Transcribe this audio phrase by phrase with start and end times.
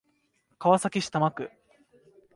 [0.57, 1.51] 川崎市多摩区